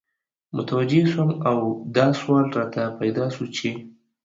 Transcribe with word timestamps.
متوجه 0.55 1.01
سوم 1.11 1.29
او 1.49 1.59
دا 1.95 2.07
سوال 2.19 2.45
راته 2.57 2.83
پیدا 2.99 3.25
سو 3.35 3.43
چی 3.55 3.69